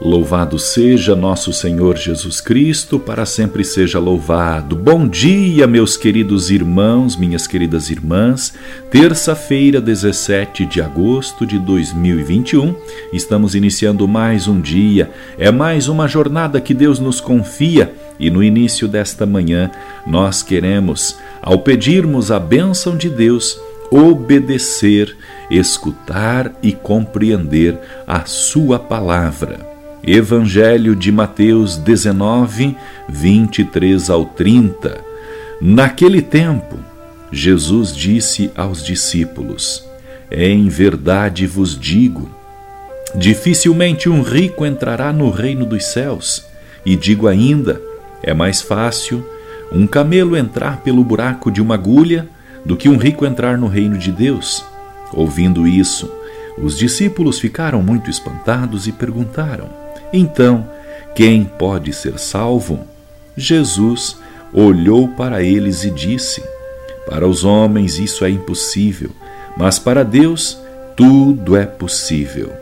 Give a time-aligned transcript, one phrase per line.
[0.00, 4.74] Louvado seja nosso Senhor Jesus Cristo, para sempre seja louvado.
[4.74, 8.54] Bom dia, meus queridos irmãos, minhas queridas irmãs.
[8.90, 12.74] Terça-feira, 17 de agosto de 2021,
[13.12, 15.10] estamos iniciando mais um dia.
[15.36, 19.70] É mais uma jornada que Deus nos confia e no início desta manhã
[20.06, 23.60] nós queremos, ao pedirmos a bênção de Deus,
[23.90, 25.14] obedecer,
[25.50, 29.69] escutar e compreender a Sua palavra.
[30.02, 32.74] Evangelho de Mateus 19,
[33.06, 34.98] 23 ao 30.
[35.60, 36.78] Naquele tempo,
[37.30, 39.84] Jesus disse aos discípulos:
[40.30, 42.30] Em verdade vos digo,
[43.14, 46.46] dificilmente um rico entrará no reino dos céus.
[46.84, 47.78] E digo ainda:
[48.22, 49.22] é mais fácil
[49.70, 52.26] um camelo entrar pelo buraco de uma agulha
[52.64, 54.64] do que um rico entrar no reino de Deus.
[55.12, 56.10] Ouvindo isso,
[56.56, 59.68] os discípulos ficaram muito espantados e perguntaram:
[60.12, 60.68] então,
[61.14, 62.80] quem pode ser salvo?
[63.36, 64.16] Jesus
[64.52, 66.42] olhou para eles e disse:
[67.08, 69.10] Para os homens isso é impossível,
[69.56, 70.58] mas para Deus
[70.96, 72.52] tudo é possível.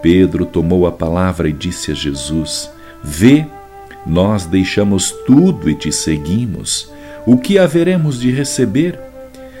[0.00, 2.70] Pedro tomou a palavra e disse a Jesus:
[3.02, 3.46] Vê,
[4.06, 6.90] nós deixamos tudo e te seguimos.
[7.26, 8.98] O que haveremos de receber?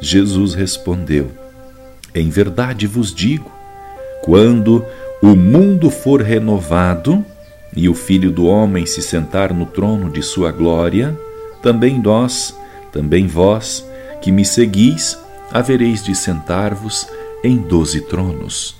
[0.00, 1.30] Jesus respondeu:
[2.14, 3.50] Em verdade vos digo,
[4.22, 4.84] quando
[5.26, 7.24] o mundo for renovado
[7.74, 11.18] e o Filho do Homem se sentar no trono de sua glória,
[11.60, 12.56] também nós,
[12.92, 13.84] também vós,
[14.22, 15.18] que me seguis,
[15.50, 17.08] havereis de sentar-vos
[17.42, 18.76] em doze tronos,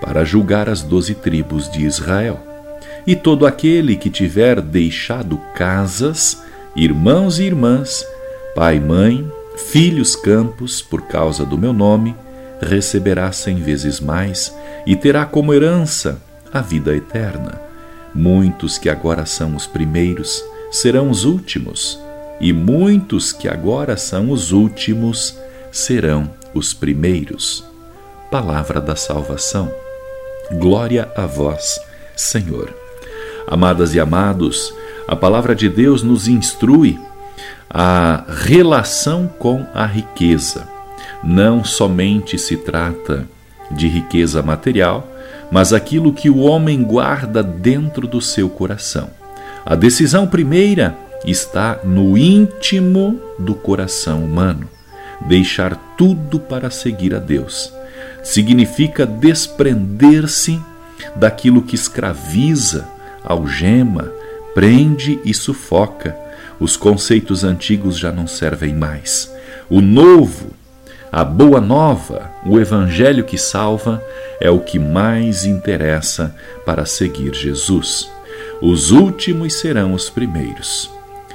[0.00, 2.38] para julgar as doze tribos de Israel.
[3.04, 6.40] E todo aquele que tiver deixado casas,
[6.76, 8.06] irmãos e irmãs,
[8.54, 12.14] pai, mãe, filhos, campos, por causa do meu nome,
[12.60, 14.54] receberá cem vezes mais
[14.86, 16.20] e terá como herança
[16.52, 17.60] a vida eterna.
[18.14, 21.98] Muitos que agora são os primeiros serão os últimos,
[22.40, 25.38] e muitos que agora são os últimos
[25.70, 27.64] serão os primeiros.
[28.30, 29.72] Palavra da salvação.
[30.52, 31.80] Glória a vós,
[32.16, 32.74] Senhor.
[33.46, 34.74] Amadas e amados,
[35.06, 36.98] a palavra de Deus nos instrui
[37.70, 40.77] a relação com a riqueza
[41.22, 43.28] não somente se trata
[43.70, 45.06] de riqueza material,
[45.50, 49.10] mas aquilo que o homem guarda dentro do seu coração.
[49.64, 54.68] A decisão primeira está no íntimo do coração humano.
[55.26, 57.72] Deixar tudo para seguir a Deus
[58.22, 60.60] significa desprender-se
[61.16, 62.86] daquilo que escraviza,
[63.24, 64.12] algema,
[64.54, 66.16] prende e sufoca.
[66.60, 69.32] Os conceitos antigos já não servem mais.
[69.70, 70.50] O novo
[71.10, 74.02] a boa nova, o evangelho que salva,
[74.40, 78.10] é o que mais interessa para seguir Jesus.
[78.60, 80.90] Os últimos serão os primeiros,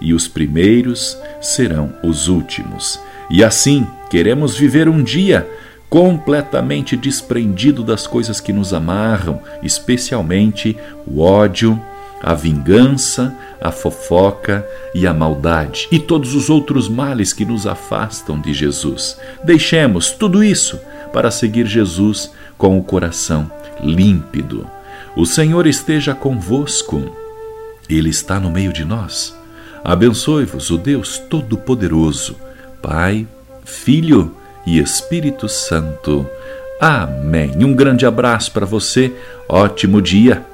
[0.00, 3.00] e os primeiros serão os últimos.
[3.30, 5.48] E assim, queremos viver um dia
[5.88, 10.76] completamente desprendido das coisas que nos amarram, especialmente
[11.06, 11.80] o ódio,
[12.24, 18.40] a vingança, a fofoca e a maldade e todos os outros males que nos afastam
[18.40, 19.20] de Jesus.
[19.44, 20.80] Deixemos tudo isso
[21.12, 23.50] para seguir Jesus com o coração
[23.82, 24.66] límpido.
[25.14, 27.14] O Senhor esteja convosco,
[27.90, 29.36] Ele está no meio de nós.
[29.84, 32.36] Abençoe-vos o Deus Todo-Poderoso,
[32.80, 33.28] Pai,
[33.66, 34.34] Filho
[34.66, 36.26] e Espírito Santo.
[36.80, 37.52] Amém.
[37.62, 39.12] Um grande abraço para você,
[39.46, 40.53] ótimo dia.